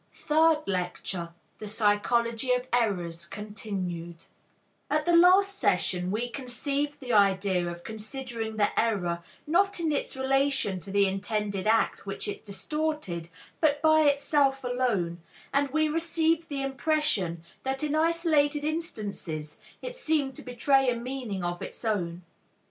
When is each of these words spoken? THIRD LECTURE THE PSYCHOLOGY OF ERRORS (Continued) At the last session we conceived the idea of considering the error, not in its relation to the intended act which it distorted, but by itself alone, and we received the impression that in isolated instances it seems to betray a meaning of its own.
THIRD 0.13 0.67
LECTURE 0.67 1.29
THE 1.59 1.67
PSYCHOLOGY 1.67 2.53
OF 2.53 2.67
ERRORS 2.73 3.27
(Continued) 3.27 4.23
At 4.89 5.05
the 5.05 5.15
last 5.15 5.59
session 5.59 6.09
we 6.09 6.27
conceived 6.27 6.99
the 6.99 7.13
idea 7.13 7.67
of 7.67 7.83
considering 7.83 8.57
the 8.57 8.69
error, 8.79 9.21
not 9.45 9.79
in 9.79 9.91
its 9.91 10.17
relation 10.17 10.79
to 10.79 10.89
the 10.91 11.05
intended 11.05 11.67
act 11.67 12.07
which 12.07 12.27
it 12.27 12.43
distorted, 12.43 13.29
but 13.59 13.79
by 13.83 14.01
itself 14.09 14.63
alone, 14.63 15.21
and 15.53 15.69
we 15.69 15.87
received 15.87 16.49
the 16.49 16.63
impression 16.63 17.43
that 17.61 17.83
in 17.83 17.93
isolated 17.93 18.65
instances 18.65 19.59
it 19.83 19.95
seems 19.95 20.33
to 20.33 20.41
betray 20.41 20.89
a 20.89 20.95
meaning 20.95 21.43
of 21.43 21.61
its 21.61 21.85
own. 21.85 22.23